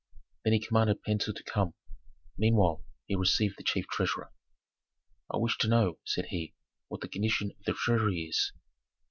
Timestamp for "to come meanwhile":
1.35-2.83